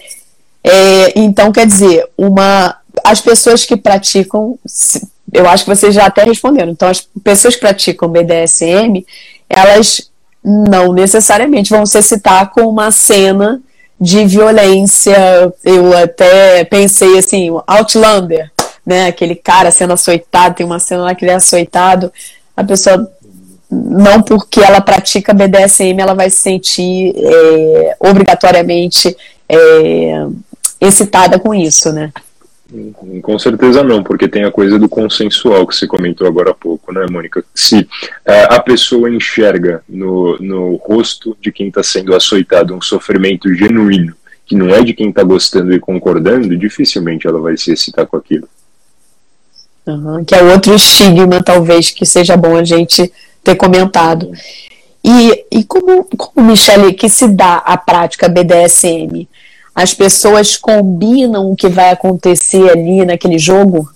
[0.62, 4.58] É, então, quer dizer, uma, as pessoas que praticam,
[5.32, 9.04] eu acho que vocês já até responderam, então as pessoas que praticam BDSM,
[9.48, 10.10] elas
[10.42, 13.60] não necessariamente vão se citar com uma cena
[14.00, 15.52] de violência.
[15.62, 18.50] Eu até pensei assim, Outlander,
[18.84, 19.06] né?
[19.06, 22.10] Aquele cara sendo açoitado, tem uma cena lá que ele é açoitado,
[22.56, 23.10] a pessoa
[23.70, 29.16] não porque ela pratica BDSM ela vai se sentir é, obrigatoriamente
[29.48, 30.26] é,
[30.80, 32.12] excitada com isso, né?
[33.22, 36.92] Com certeza não, porque tem a coisa do consensual que você comentou agora há pouco,
[36.92, 37.44] né, Mônica?
[37.54, 37.86] Se uh,
[38.50, 44.14] a pessoa enxerga no, no rosto de quem está sendo açoitado um sofrimento genuíno,
[44.46, 48.16] que não é de quem está gostando e concordando, dificilmente ela vai se excitar com
[48.16, 48.48] aquilo.
[49.86, 54.30] Uhum, que é outro estigma, talvez, que seja bom a gente ter comentado.
[55.02, 59.26] E, e como, como, Michele, que se dá a prática BDSM?
[59.74, 63.90] As pessoas combinam o que vai acontecer ali naquele jogo?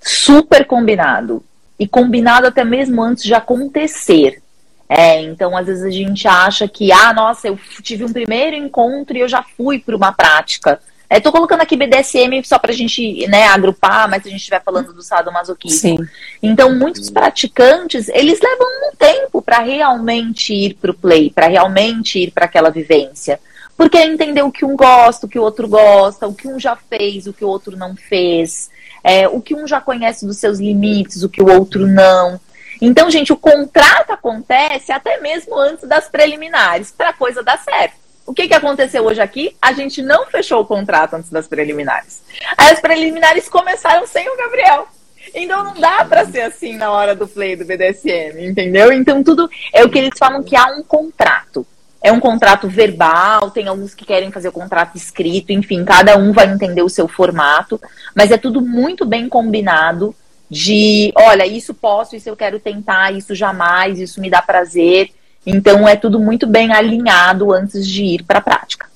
[0.00, 1.42] Super combinado.
[1.78, 4.42] E combinado até mesmo antes de acontecer.
[4.88, 9.16] É, então às vezes a gente acha que, ah, nossa, eu tive um primeiro encontro
[9.16, 10.80] e eu já fui para uma prática.
[11.08, 14.40] Estou é, colocando aqui BDSM só para a gente né, agrupar, mas se a gente
[14.40, 15.78] estiver falando do sadomasoquismo.
[15.78, 15.98] Sim.
[16.42, 22.18] Então, muitos praticantes, eles levam um tempo para realmente ir para o play, para realmente
[22.18, 23.38] ir para aquela vivência.
[23.76, 26.58] Porque é entender o que um gosta, o que o outro gosta, o que um
[26.58, 28.70] já fez, o que o outro não fez,
[29.04, 32.40] é, o que um já conhece dos seus limites, o que o outro não.
[32.80, 37.94] Então, gente, o contrato acontece até mesmo antes das preliminares, para a coisa dar certo.
[38.26, 39.56] O que, que aconteceu hoje aqui?
[39.62, 42.22] A gente não fechou o contrato antes das preliminares.
[42.56, 44.88] Aí as preliminares começaram sem o Gabriel.
[45.34, 48.92] Então não dá para ser assim na hora do play do BDSM, entendeu?
[48.92, 51.66] Então tudo é o que eles falam que há um contrato
[52.06, 56.32] é um contrato verbal, tem alguns que querem fazer o contrato escrito, enfim, cada um
[56.32, 57.80] vai entender o seu formato,
[58.14, 60.14] mas é tudo muito bem combinado
[60.48, 65.10] de, olha, isso posso, isso eu quero tentar, isso jamais, isso me dá prazer.
[65.44, 68.86] Então é tudo muito bem alinhado antes de ir para a prática.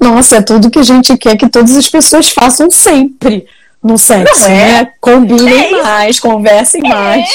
[0.00, 3.46] Nossa, é tudo que a gente quer que todas as pessoas façam sempre
[3.80, 4.48] no sexo, é?
[4.48, 4.92] né?
[5.00, 6.88] Combinem é mais, conversem é.
[6.88, 7.28] mais.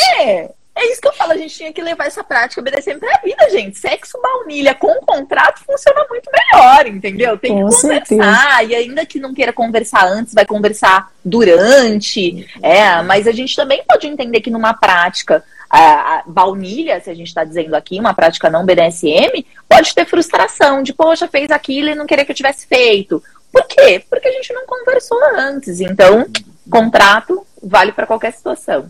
[0.79, 3.49] É isso que eu falo, a gente tinha que levar essa prática BDSM pra vida,
[3.49, 3.77] gente.
[3.77, 7.37] Sexo baunilha com contrato funciona muito melhor, entendeu?
[7.37, 8.05] Tem com que conversar.
[8.07, 8.63] Certeza.
[8.63, 12.47] E ainda que não queira conversar antes, vai conversar durante.
[12.63, 17.13] É, mas a gente também pode entender que numa prática a, a baunilha, se a
[17.13, 21.89] gente está dizendo aqui, uma prática não BDSM, pode ter frustração de, poxa, fez aquilo
[21.89, 23.21] e não queria que eu tivesse feito.
[23.51, 24.01] Por quê?
[24.09, 25.81] Porque a gente não conversou antes.
[25.81, 26.25] Então,
[26.71, 28.89] contrato vale para qualquer situação.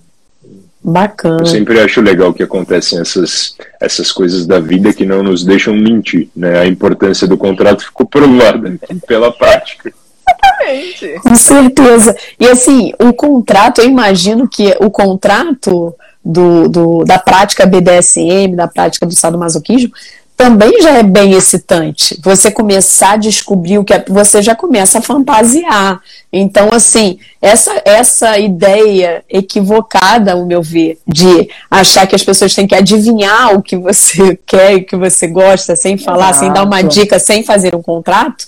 [0.81, 1.41] Bacana.
[1.41, 5.75] Eu sempre acho legal que acontecem essas, essas coisas da vida que não nos deixam
[5.75, 6.59] mentir, né?
[6.59, 9.93] A importância do contrato ficou provada pela prática.
[10.29, 11.19] Exatamente.
[11.21, 12.15] Com certeza.
[12.39, 18.67] E assim, o contrato, eu imagino que o contrato do, do, da prática BDSM, da
[18.67, 19.91] prática do sadomasoquismo,
[20.39, 22.17] também já é bem excitante.
[22.23, 25.99] Você começar a descobrir o que é, você já começa a fantasiar.
[26.31, 32.65] Então, assim, essa, essa ideia equivocada, ao meu ver, de achar que as pessoas têm
[32.65, 36.39] que adivinhar o que você quer e o que você gosta, sem falar, Exato.
[36.39, 38.47] sem dar uma dica, sem fazer um contrato,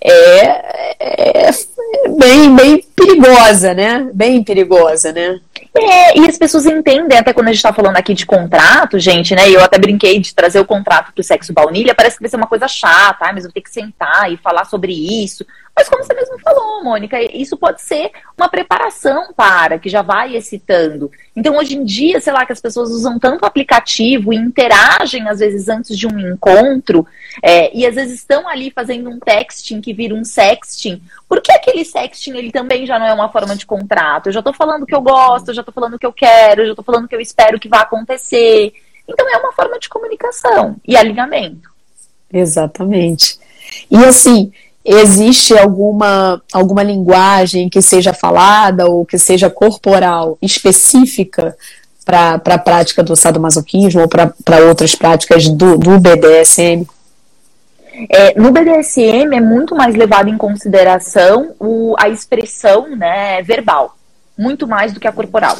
[0.00, 1.50] é, é
[2.18, 4.08] bem, bem perigosa, né?
[4.12, 5.40] Bem perigosa, né?
[5.76, 9.34] É, e as pessoas entendem, até quando a gente está falando aqui de contrato, gente,
[9.34, 9.50] né?
[9.50, 12.46] Eu até brinquei de trazer o contrato pro sexo baunilha, parece que vai ser uma
[12.46, 15.44] coisa chata, mas eu vou ter que sentar e falar sobre isso.
[15.76, 20.36] Mas como você mesmo falou, Mônica, isso pode ser uma preparação para, que já vai
[20.36, 21.10] excitando.
[21.34, 25.40] Então, hoje em dia, sei lá, que as pessoas usam tanto aplicativo e interagem, às
[25.40, 27.04] vezes, antes de um encontro,
[27.42, 31.02] é, e às vezes estão ali fazendo um texting que vira um sexting.
[31.28, 34.28] Por que aquele sexting, ele também já não é uma forma de contrato?
[34.28, 36.66] Eu já estou falando que eu gosto, eu já estou falando que eu quero, eu
[36.66, 38.72] já estou falando que eu espero que vá acontecer.
[39.08, 41.68] Então, é uma forma de comunicação e alinhamento.
[42.32, 43.38] Exatamente.
[43.90, 44.52] E assim,
[44.84, 51.56] existe alguma, alguma linguagem que seja falada ou que seja corporal específica
[52.04, 56.86] para a prática do sadomasoquismo ou para outras práticas do, do BDSM?
[58.10, 63.96] É, no BDSM é muito mais levado em consideração o, a expressão né, verbal,
[64.36, 65.56] muito mais do que a corporal.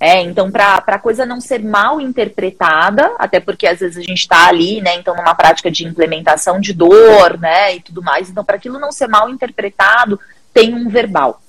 [0.00, 4.20] É, então, para a coisa não ser mal interpretada, até porque às vezes a gente
[4.20, 8.44] está ali, né, então numa prática de implementação de dor, né, e tudo mais, então
[8.44, 10.20] para aquilo não ser mal interpretado,
[10.54, 11.42] tem um verbal.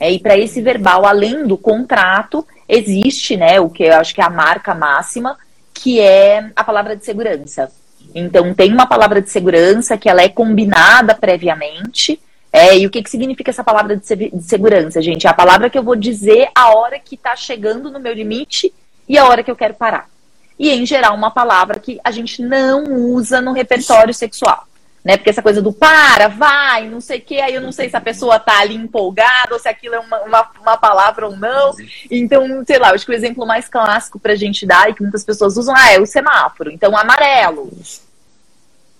[0.00, 4.20] É, e para esse verbal, além do contrato, existe, né, o que eu acho que
[4.20, 5.38] é a marca máxima,
[5.72, 7.70] que é a palavra de segurança.
[8.12, 12.20] Então, tem uma palavra de segurança que ela é combinada previamente,
[12.56, 15.26] é, e o que, que significa essa palavra de, de, segurança, gente?
[15.26, 18.72] É a palavra que eu vou dizer a hora que está chegando no meu limite
[19.08, 20.08] e a hora que eu quero parar.
[20.56, 24.68] E, em geral, uma palavra que a gente não usa no repertório sexual.
[25.04, 25.16] Né?
[25.16, 27.96] Porque essa coisa do para, vai, não sei o que, aí eu não sei se
[27.96, 31.74] a pessoa tá ali empolgada ou se aquilo é uma, uma, uma palavra ou não.
[32.08, 35.24] Então, sei lá, acho que o exemplo mais clássico pra gente dar e que muitas
[35.24, 36.70] pessoas usam ah, é o semáforo.
[36.70, 37.68] Então, amarelo.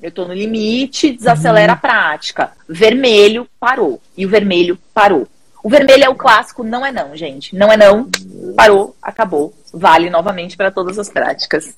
[0.05, 1.79] Eu estou no limite, desacelera uhum.
[1.79, 2.51] a prática.
[2.69, 3.99] Vermelho, parou.
[4.15, 5.27] E o vermelho parou.
[5.63, 7.57] O vermelho é o clássico, não é não, gente.
[7.57, 8.11] Não é não,
[8.55, 9.55] parou, acabou.
[9.73, 11.73] Vale novamente para todas as práticas.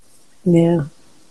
[0.44, 0.80] É.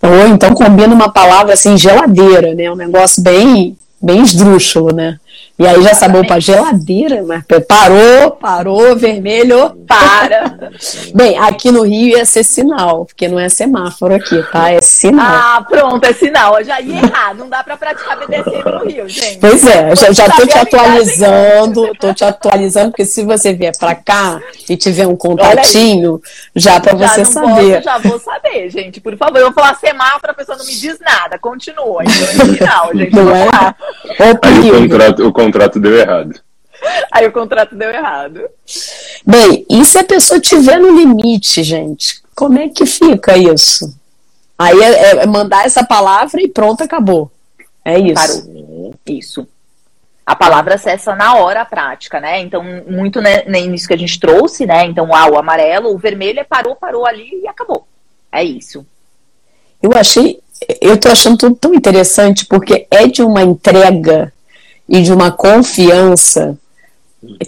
[0.08, 2.72] Ou então combina uma palavra assim, geladeira, né?
[2.72, 5.20] Um negócio bem, bem esdrúxulo, né?
[5.58, 10.70] E aí já sabe, opa, geladeira, mas parou, parou, vermelho, para.
[11.16, 14.72] Bem, aqui no Rio ia ser sinal, porque não é semáforo aqui, tá?
[14.72, 15.26] É sinal.
[15.26, 16.60] Ah, pronto, é sinal.
[16.60, 19.38] Eu já ia errar, não dá pra praticar BDSM no Rio, gente.
[19.40, 23.96] Pois é, já, já tô te atualizando, tô te atualizando, porque se você vier pra
[23.96, 26.22] cá e tiver um contatinho,
[26.54, 27.76] já já você saber.
[27.76, 29.38] Posso, já vou saber, gente, por favor.
[29.38, 32.04] Eu vou falar semáforo, a pessoa não me diz nada, continua.
[32.04, 33.16] Então é sinal, gente.
[33.16, 33.48] Não é?
[34.20, 36.40] Aí o contrato, o contrato deu errado.
[37.12, 38.42] Aí o contrato deu errado.
[39.26, 42.22] Bem, e se a pessoa tiver no limite, gente?
[42.36, 43.94] Como é que fica isso?
[44.58, 47.32] Aí é, é, é mandar essa palavra e pronto, acabou.
[47.84, 48.46] É isso.
[48.46, 48.96] Parou.
[49.06, 49.48] Isso.
[50.26, 52.40] A palavra cessa na hora a prática, né?
[52.42, 54.86] Então, muito né, nisso que a gente trouxe, né?
[54.86, 57.88] Então, ah, o amarelo, o vermelho é parou, parou ali e acabou.
[58.32, 58.86] É isso.
[59.82, 60.40] Eu achei,
[60.82, 64.32] eu tô achando tudo tão interessante porque é de uma entrega
[64.88, 66.58] e de uma confiança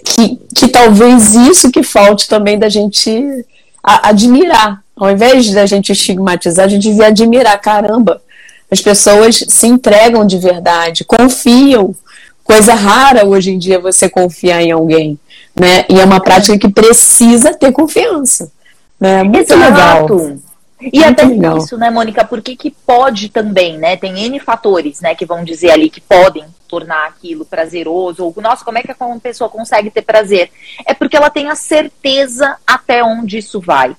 [0.03, 3.45] que, que talvez isso que falte também da gente
[3.84, 4.82] a, admirar.
[4.95, 7.60] Ao invés da gente estigmatizar, a gente devia admirar.
[7.62, 8.21] Caramba,
[8.69, 11.95] as pessoas se entregam de verdade, confiam.
[12.43, 15.19] Coisa rara hoje em dia você confiar em alguém.
[15.56, 15.86] Né?
[15.89, 18.51] E é uma prática que precisa ter confiança.
[18.99, 19.21] Né?
[19.23, 20.15] Muito Exato.
[20.15, 20.38] legal.
[20.79, 21.57] E Muito até legal.
[21.57, 22.23] isso, né, Mônica?
[22.23, 23.97] Por que, que pode também, né?
[23.97, 28.63] Tem N fatores, né, que vão dizer ali que podem tornar aquilo prazeroso, ou, nossa,
[28.63, 30.51] como é que uma pessoa consegue ter prazer?
[30.85, 33.95] É porque ela tem a certeza até onde isso vai.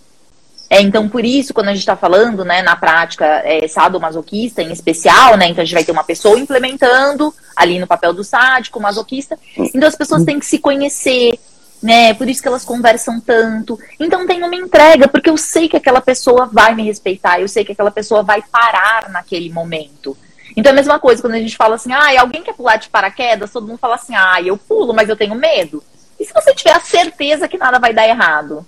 [0.70, 4.70] É, então, por isso, quando a gente está falando, né, na prática é, sadomasoquista em
[4.70, 8.79] especial, né, então a gente vai ter uma pessoa implementando ali no papel do sádico,
[8.79, 11.39] masoquista, então as pessoas têm que se conhecer,
[11.83, 12.14] né?
[12.14, 13.79] Por isso que elas conversam tanto.
[13.99, 17.64] Então tem uma entrega, porque eu sei que aquela pessoa vai me respeitar, eu sei
[17.64, 20.16] que aquela pessoa vai parar naquele momento.
[20.57, 22.89] Então é a mesma coisa quando a gente fala assim, ah, alguém quer pular de
[22.89, 25.83] paraquedas, todo mundo fala assim, ah, eu pulo, mas eu tenho medo.
[26.18, 28.66] E se você tiver a certeza que nada vai dar errado?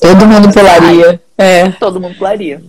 [0.00, 1.20] Todo mundo pularia.
[1.36, 1.70] É.
[1.72, 2.62] Todo mundo pularia.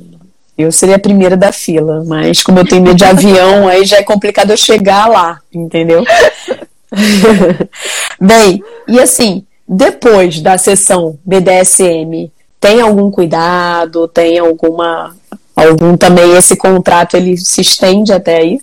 [0.58, 3.98] Eu seria a primeira da fila, mas como eu tenho medo de avião, aí já
[3.98, 6.04] é complicado eu chegar lá, entendeu?
[8.20, 15.16] Bem, e assim, depois da sessão BDSM, tem algum cuidado, tem alguma
[15.56, 18.62] algum também esse contrato ele se estende até aí?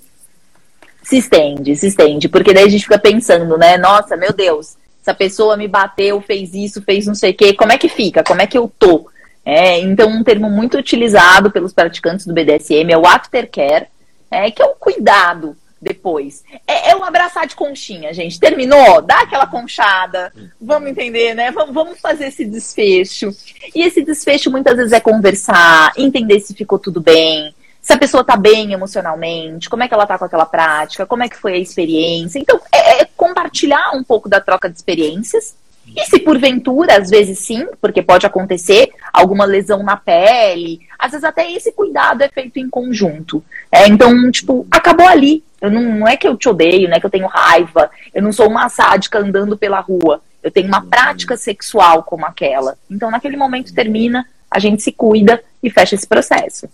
[1.02, 3.76] Se estende, se estende, porque daí a gente fica pensando, né?
[3.76, 7.72] Nossa, meu Deus, essa pessoa me bateu, fez isso, fez não sei o quê, como
[7.72, 8.22] é que fica?
[8.22, 9.08] Como é que eu tô?
[9.44, 13.86] É, então, um termo muito utilizado pelos praticantes do BDSM é o aftercare,
[14.30, 16.44] é, que é o cuidado depois.
[16.66, 18.38] É, é um abraçar de conchinha, gente.
[18.38, 19.00] Terminou?
[19.00, 20.32] Dá aquela conchada.
[20.60, 21.50] Vamos entender, né?
[21.50, 23.30] Vamos, vamos fazer esse desfecho.
[23.74, 28.22] E esse desfecho muitas vezes é conversar, entender se ficou tudo bem, se a pessoa
[28.22, 31.54] tá bem emocionalmente, como é que ela tá com aquela prática, como é que foi
[31.54, 32.38] a experiência.
[32.38, 35.54] Então, é, é compartilhar um pouco da troca de experiências
[35.96, 41.24] e se porventura, às vezes sim, porque pode acontecer alguma lesão na pele, às vezes
[41.24, 43.42] até esse cuidado é feito em conjunto.
[43.72, 45.42] É, então, tipo, acabou ali.
[45.60, 48.22] Eu não, não é que eu te odeio, não é que eu tenho raiva, eu
[48.22, 50.20] não sou uma sádica andando pela rua.
[50.42, 52.76] Eu tenho uma prática sexual como aquela.
[52.90, 56.66] Então, naquele momento termina, a gente se cuida e fecha esse processo.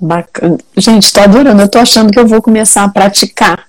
[0.00, 0.58] Bacana.
[0.76, 1.60] Gente, tô adorando.
[1.60, 3.66] Eu tô achando que eu vou começar a praticar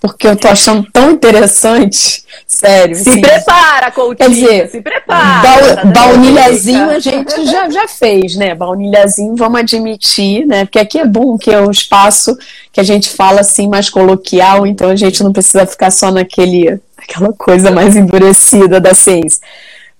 [0.00, 2.24] porque eu tô achando tão interessante.
[2.58, 2.96] Sério.
[2.96, 4.16] Se assim, prepara, Coutinho.
[4.16, 5.42] Quer dizer, se prepara.
[5.42, 8.52] Ba tá baunilhazinho a gente já, já fez, né?
[8.52, 10.64] Baunilhazinho, vamos admitir, né?
[10.64, 12.36] Porque aqui é bom que é um espaço
[12.72, 16.80] que a gente fala assim mais coloquial, então a gente não precisa ficar só naquele,
[16.96, 19.40] aquela coisa mais endurecida da ciência.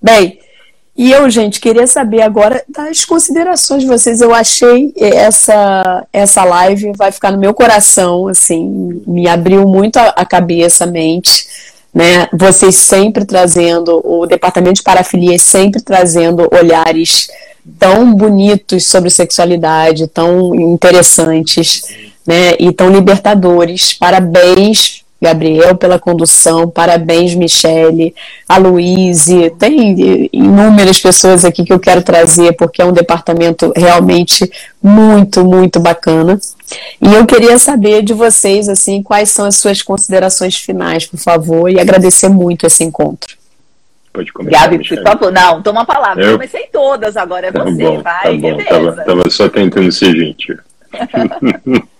[0.01, 0.37] Bem,
[0.97, 4.19] e eu, gente, queria saber agora das considerações de vocês.
[4.19, 10.09] Eu achei essa essa live vai ficar no meu coração, assim, me abriu muito a,
[10.09, 11.47] a cabeça, a mente,
[11.93, 12.27] né?
[12.33, 17.27] Vocês sempre trazendo o departamento de parafilia sempre trazendo olhares
[17.77, 21.83] tão bonitos sobre sexualidade, tão interessantes,
[22.25, 22.53] né?
[22.59, 23.93] E tão libertadores.
[23.93, 28.15] Parabéns Gabriel pela condução, parabéns Michele,
[28.47, 34.49] a Luíse, tem inúmeras pessoas aqui que eu quero trazer porque é um departamento realmente
[34.81, 36.39] muito, muito bacana.
[37.01, 41.69] E eu queria saber de vocês assim, quais são as suas considerações finais, por favor,
[41.69, 43.37] e agradecer muito esse encontro.
[44.13, 44.67] Pode começar.
[44.67, 46.23] Gabi, por favor, não, toma a palavra.
[46.23, 49.91] Eu comecei todas agora, é tá você, bom, vai, tá bom, tava, tava só tentando
[49.91, 50.57] ser gentil.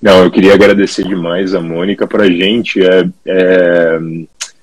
[0.00, 2.06] Não, eu queria agradecer demais a Mônica.
[2.06, 3.98] Para a gente é, é,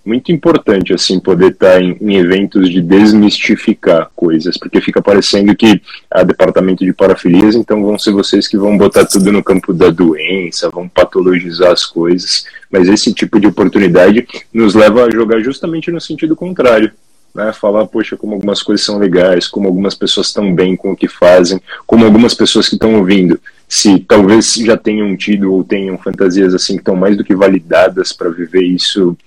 [0.05, 5.55] muito importante assim poder estar tá em, em, eventos de desmistificar coisas, porque fica parecendo
[5.55, 9.73] que a departamento de parafilias, então vão ser vocês que vão botar tudo no campo
[9.73, 12.45] da doença, vão patologizar as coisas.
[12.71, 16.91] Mas esse tipo de oportunidade nos leva a jogar justamente no sentido contrário
[17.35, 20.95] né, falar, poxa, como algumas coisas são legais, como algumas pessoas estão bem com o
[20.95, 23.37] que fazem, como algumas pessoas que estão ouvindo,
[23.67, 28.13] se talvez já tenham tido ou tenham fantasias assim que estão mais do que validadas
[28.13, 29.17] para viver isso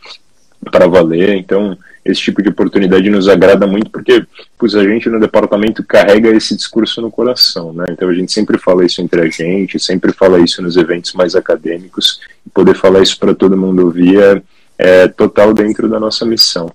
[0.70, 1.36] para valer.
[1.36, 4.24] Então, esse tipo de oportunidade nos agrada muito porque
[4.58, 7.84] pois, a gente no departamento carrega esse discurso no coração, né?
[7.90, 11.34] Então a gente sempre fala isso entre a gente, sempre fala isso nos eventos mais
[11.34, 14.42] acadêmicos, e poder falar isso para todo mundo ouvir é,
[14.78, 16.72] é total dentro da nossa missão.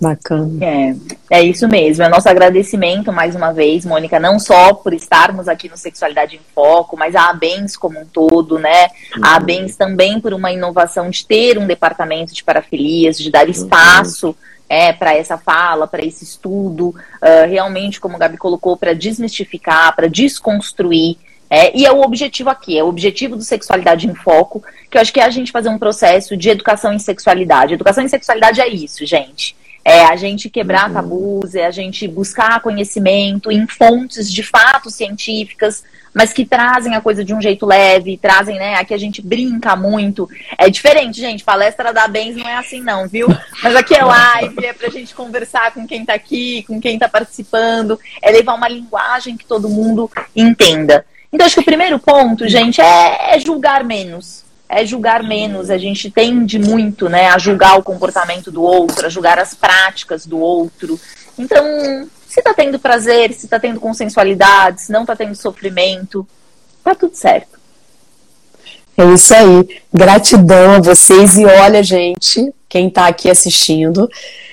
[0.00, 0.64] Bacana.
[0.64, 0.94] É,
[1.28, 2.02] é isso mesmo.
[2.02, 6.40] É nosso agradecimento mais uma vez, Mônica, não só por estarmos aqui no Sexualidade em
[6.54, 8.84] Foco, mas a ABENS como um todo, né?
[9.14, 9.22] Uhum.
[9.22, 14.28] A ABENS também por uma inovação de ter um departamento de parafilias, de dar espaço.
[14.28, 14.34] Uhum.
[14.72, 19.96] É, para essa fala, para esse estudo, uh, realmente, como o Gabi colocou, para desmistificar,
[19.96, 21.16] para desconstruir.
[21.50, 25.02] É, e é o objetivo aqui, é o objetivo do Sexualidade em Foco, que eu
[25.02, 27.74] acho que é a gente fazer um processo de educação em sexualidade.
[27.74, 30.94] Educação em sexualidade é isso, gente é a gente quebrar uhum.
[30.94, 37.00] tabus, é a gente buscar conhecimento em fontes de fatos científicas, mas que trazem a
[37.00, 38.74] coisa de um jeito leve, trazem, né?
[38.74, 40.28] Aqui a gente brinca muito.
[40.58, 41.44] É diferente, gente.
[41.44, 43.28] Palestra da Bens não é assim, não, viu?
[43.62, 47.08] Mas aqui é live, é pra gente conversar com quem tá aqui, com quem tá
[47.08, 51.04] participando, é levar uma linguagem que todo mundo entenda.
[51.32, 55.68] Então, acho que o primeiro ponto, gente, é, é julgar menos é julgar menos.
[55.68, 60.24] A gente tende muito né, a julgar o comportamento do outro, a julgar as práticas
[60.24, 60.98] do outro.
[61.36, 66.26] Então, se está tendo prazer, se está tendo consensualidade, se não está tendo sofrimento,
[66.84, 67.58] tá tudo certo.
[68.96, 69.82] É isso aí.
[69.92, 74.08] Gratidão a vocês e olha, gente, quem está aqui assistindo,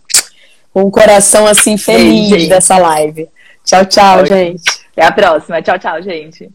[0.73, 3.27] com o coração assim feliz Ei, dessa live.
[3.63, 4.63] Tchau, tchau, gente.
[4.91, 5.61] Até a próxima.
[5.61, 6.49] Tchau, tchau, gente.